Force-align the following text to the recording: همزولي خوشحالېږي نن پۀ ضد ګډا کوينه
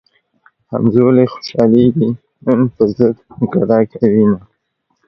همزولي 0.71 1.25
خوشحالېږي 1.33 2.09
نن 2.45 2.61
پۀ 2.73 2.83
ضد 2.95 3.17
ګډا 3.53 3.79
کوينه 3.91 4.39